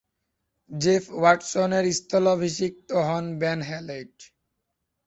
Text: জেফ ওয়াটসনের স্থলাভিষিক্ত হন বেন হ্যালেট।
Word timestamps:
জেফ 0.71 1.05
ওয়াটসনের 1.19 1.85
স্থলাভিষিক্ত 1.99 2.89
হন 3.07 3.25
বেন 3.41 3.59
হ্যালেট। 3.69 4.15